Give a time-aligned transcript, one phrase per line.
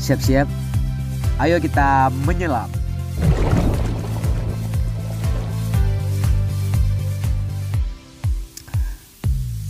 [0.00, 0.48] Siap-siap.
[1.36, 2.68] Ayo kita menyelam.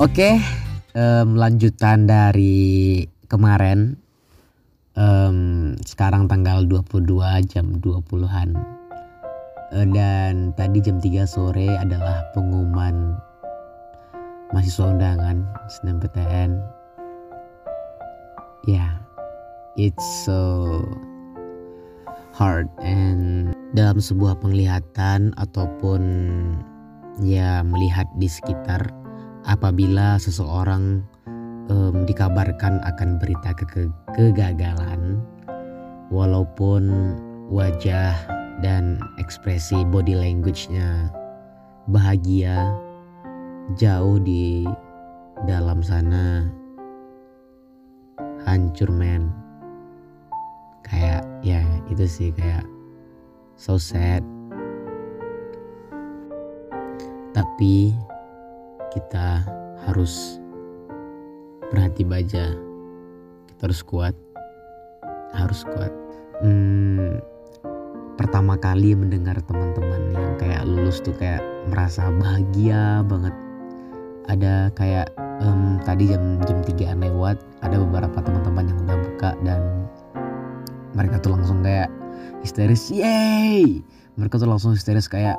[0.01, 0.41] Oke,
[0.97, 4.01] um, lanjutan dari kemarin.
[4.97, 7.21] Um, sekarang tanggal 22
[7.53, 8.57] jam 20-an.
[9.71, 13.13] Uh, dan tadi jam 3 sore adalah pengumuman
[14.57, 16.80] mahasiswa undangan SNMPTN.
[19.81, 20.85] It's so
[22.37, 22.69] hard.
[22.85, 26.03] And dalam sebuah penglihatan ataupun
[27.25, 28.93] ya melihat di sekitar
[29.49, 31.01] apabila seseorang
[31.73, 33.83] um, dikabarkan akan berita ke ke
[34.13, 35.25] kegagalan
[36.13, 37.17] walaupun
[37.49, 38.13] wajah
[38.61, 41.09] dan ekspresi body language-nya
[41.89, 42.69] bahagia
[43.81, 44.69] jauh di
[45.49, 46.45] dalam sana
[48.45, 49.33] hancur men
[50.91, 52.67] kayak ya itu sih kayak
[53.55, 54.27] so sad.
[57.31, 57.95] Tapi
[58.91, 59.47] kita
[59.87, 60.43] harus
[61.71, 62.53] berhati baja.
[63.47, 64.15] Kita harus kuat.
[65.31, 65.95] Harus kuat.
[66.43, 67.23] Hmm,
[68.19, 73.33] pertama kali mendengar teman-teman yang kayak lulus tuh kayak merasa bahagia banget.
[74.27, 79.61] Ada kayak um, tadi jam jam tigaan lewat ada beberapa teman-teman yang udah buka dan
[80.97, 81.89] mereka tuh langsung kayak
[82.41, 83.85] histeris yay
[84.21, 85.39] mereka tuh langsung histeris kayak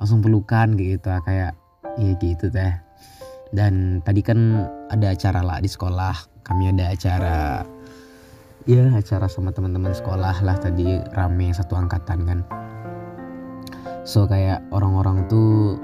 [0.00, 1.56] langsung pelukan gitu kayak
[1.96, 2.74] ya gitu teh.
[3.54, 7.62] Dan tadi kan ada acara lah di sekolah kami ada acara
[8.66, 12.40] ya acara sama teman-teman sekolah lah tadi rame satu angkatan kan.
[14.02, 15.78] So kayak orang-orang tuh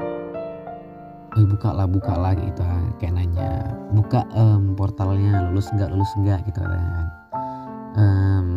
[1.33, 2.61] eh buka lah buka lah gitu
[3.01, 7.09] kayak nanya buka um, portalnya lulus enggak lulus enggak gitu kan.
[7.97, 8.49] Um,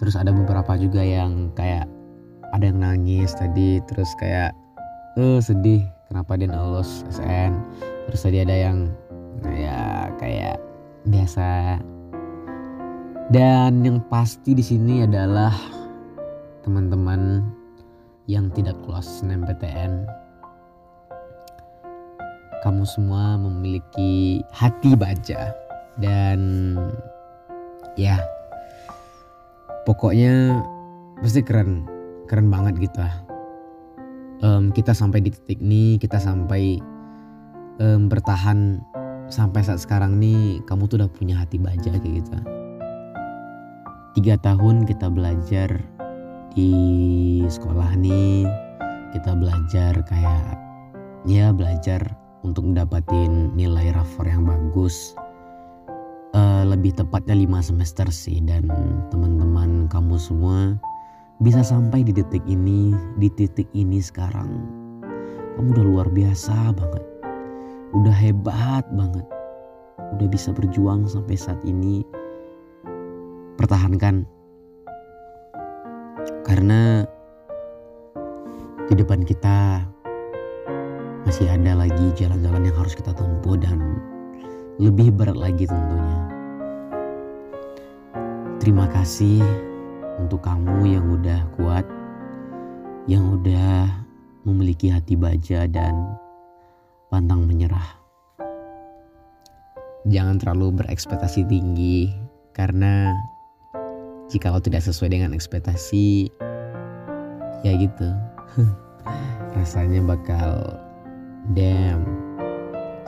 [0.00, 1.84] terus ada beberapa juga yang kayak
[2.56, 4.56] ada yang nangis tadi terus kayak
[5.20, 7.54] eh sedih kenapa dia lulus SN
[8.08, 8.90] terus tadi ada yang
[9.46, 10.58] ya kayak
[11.08, 11.78] biasa.
[13.30, 15.54] Dan yang pasti di sini adalah
[16.66, 17.46] teman-teman
[18.26, 20.06] yang tidak lolos SNMPTN
[22.60, 25.54] kamu semua memiliki hati baja.
[25.96, 26.74] Dan
[27.94, 28.18] ya
[29.84, 30.60] pokoknya
[31.20, 31.84] pasti keren
[32.28, 33.14] keren banget gitu lah.
[34.40, 36.80] Um, kita sampai di titik ini kita sampai
[37.80, 38.80] um, bertahan
[39.28, 42.36] sampai saat sekarang nih kamu tuh udah punya hati baja kayak gitu.
[44.16, 45.70] Tiga tahun kita belajar
[46.56, 46.72] di
[47.46, 48.48] sekolah nih
[49.14, 50.58] kita belajar kayak
[51.28, 52.02] ya belajar
[52.42, 55.14] untuk mendapatkan nilai rapor yang bagus
[56.80, 58.64] lebih tepatnya lima semester sih dan
[59.12, 60.80] teman-teman kamu semua
[61.44, 64.48] bisa sampai di detik ini, di titik ini sekarang.
[65.60, 67.04] Kamu udah luar biasa banget.
[67.92, 69.28] Udah hebat banget.
[70.16, 72.00] Udah bisa berjuang sampai saat ini.
[73.60, 74.24] Pertahankan.
[76.48, 77.04] Karena
[78.88, 79.84] di depan kita
[81.28, 84.00] masih ada lagi jalan-jalan yang harus kita tempuh dan
[84.80, 86.29] lebih berat lagi tentunya.
[88.60, 89.40] Terima kasih
[90.20, 91.88] untuk kamu yang udah kuat,
[93.08, 93.88] yang udah
[94.44, 95.96] memiliki hati baja dan
[97.08, 97.96] pantang menyerah.
[100.04, 102.12] Jangan terlalu berekspektasi tinggi
[102.52, 103.16] karena
[104.28, 106.28] jika lo tidak sesuai dengan ekspektasi,
[107.64, 108.12] ya gitu.
[109.56, 110.76] Rasanya bakal
[111.56, 112.04] damn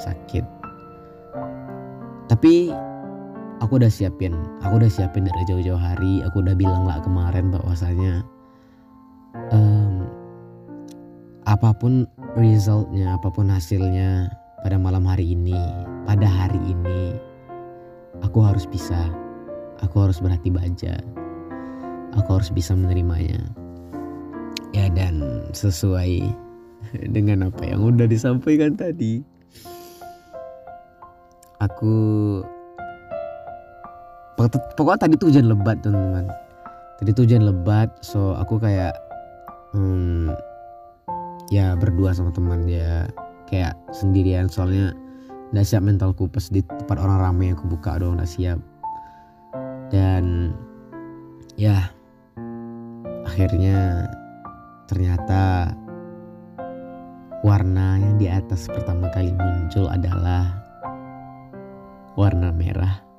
[0.00, 0.48] sakit.
[2.32, 2.72] Tapi
[3.62, 4.34] aku udah siapin
[4.66, 8.26] aku udah siapin dari jauh-jauh hari aku udah bilang lah kemarin bahwasanya
[9.54, 10.10] um,
[11.46, 14.26] apa pun resultnya apa pun hasilnya
[14.66, 15.56] pada malam hari ini
[16.04, 17.14] pada hari ini
[18.26, 19.08] aku harus bisa
[19.78, 20.98] aku harus berhati baja
[22.16, 23.40] aku harus bisa menerimanya.
[24.72, 26.24] Ya dan sesuai
[27.16, 29.20] dengan apa yang udah disampaikan tadi
[31.60, 31.94] aku
[34.48, 36.26] pokoknya tadi tuh hujan lebat teman-teman.
[37.02, 38.94] Tadi tuh hujan lebat so aku kayak
[39.76, 40.32] hmm,
[41.52, 43.06] ya berdua sama teman ya
[43.50, 44.96] kayak sendirian soalnya
[45.52, 48.58] nggak siap mentalku pas di tempat orang ramai aku buka dong nggak siap.
[49.92, 50.56] Dan
[51.60, 51.92] ya
[53.28, 54.08] akhirnya
[54.88, 55.72] ternyata
[57.44, 60.56] warna yang di atas pertama kali muncul adalah
[62.16, 63.11] warna merah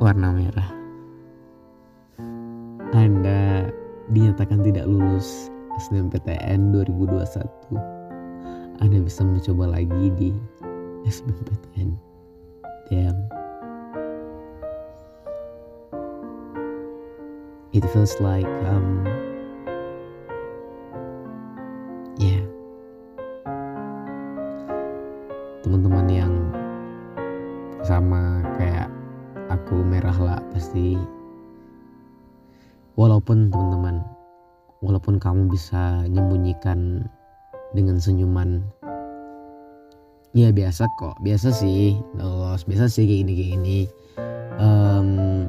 [0.00, 0.70] warna merah.
[2.96, 3.68] Anda
[4.10, 5.52] dinyatakan tidak lulus
[5.86, 8.80] SNMPTN 2021.
[8.80, 10.32] Anda bisa mencoba lagi di
[11.04, 12.00] SBMPTN.
[12.88, 13.20] Damn.
[17.70, 19.06] It feels like um
[22.18, 22.42] yeah
[25.62, 26.34] teman-teman yang
[27.86, 28.90] sama kayak
[29.50, 30.94] aku merah lah pasti.
[32.94, 34.02] Walaupun teman-teman
[34.80, 37.04] walaupun kamu bisa menyembunyikan
[37.76, 38.64] dengan senyuman
[40.30, 43.78] ya biasa kok biasa sih lolos biasa sih kayak gini kayak gini.
[44.60, 45.48] Um,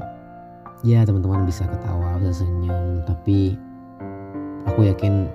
[0.81, 3.53] ya teman-teman bisa ketawa bisa senyum tapi
[4.65, 5.29] aku yakin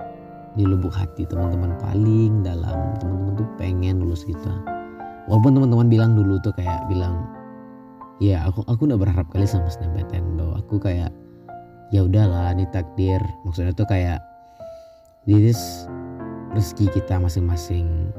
[0.57, 4.51] di lubuk hati teman-teman paling dalam teman-teman tuh pengen lulus gitu.
[5.29, 7.36] Walaupun teman-teman bilang dulu tuh kayak bilang
[8.17, 11.13] ya aku aku udah berharap kali sama SNMPTN do aku kayak
[11.93, 13.21] ya udahlah ini takdir.
[13.45, 14.19] Maksudnya tuh kayak
[15.29, 15.85] this
[16.53, 18.11] rezeki kita masing-masing.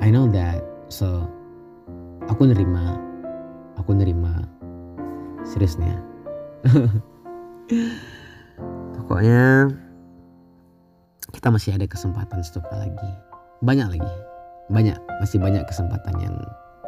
[0.00, 0.64] I know that.
[0.88, 1.28] So
[2.26, 2.96] aku nerima
[3.76, 4.48] aku nerima.
[5.44, 6.00] Seriusnya.
[9.00, 9.72] Pokoknya
[11.32, 13.10] kita masih ada kesempatan satu lagi.
[13.64, 14.14] Banyak lagi.
[14.70, 16.36] Banyak masih banyak kesempatan yang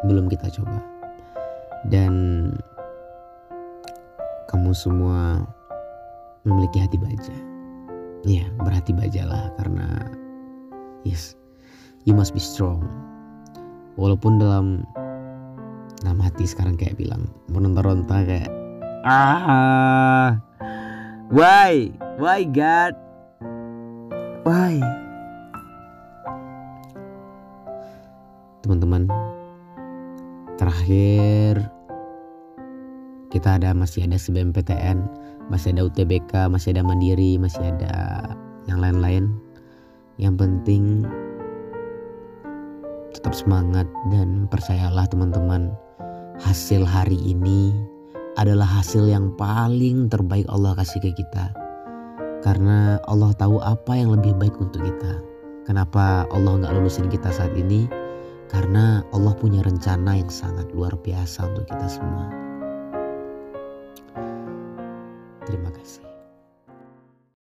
[0.07, 0.92] belum kita coba
[1.89, 2.13] dan
[4.53, 5.43] kamu semua
[6.45, 7.37] memiliki hati baja.
[8.23, 10.15] Ya berhati baja lah karena
[11.03, 11.35] yes
[12.07, 12.87] you must be strong.
[13.99, 14.87] Walaupun dalam
[16.03, 18.51] dalam hati sekarang kayak bilang meronta-ronta kayak
[19.07, 20.39] ah
[21.31, 21.91] why?
[22.21, 22.95] Why God?
[24.47, 24.79] Why?
[28.63, 29.11] Teman-teman
[30.73, 31.69] terakhir
[33.29, 35.05] kita ada masih ada SBMPTN
[35.53, 38.25] masih ada UTBK masih ada Mandiri masih ada
[38.65, 39.37] yang lain-lain.
[40.17, 41.05] Yang penting
[43.13, 45.77] tetap semangat dan percayalah teman-teman
[46.41, 47.77] hasil hari ini
[48.41, 51.53] adalah hasil yang paling terbaik Allah kasih ke kita.
[52.41, 55.21] Karena Allah tahu apa yang lebih baik untuk kita.
[55.69, 57.85] Kenapa Allah nggak lulusin kita saat ini
[58.53, 62.29] karena Allah punya rencana yang sangat luar biasa untuk kita semua.
[65.49, 66.12] Terima kasih.